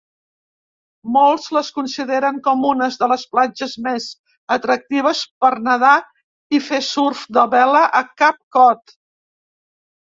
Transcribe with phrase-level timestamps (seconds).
[1.17, 4.09] Molts les consideren com unes de les platges més
[4.57, 5.95] atractives per nedar
[6.61, 9.01] i fer surf de vela a Cap Cod.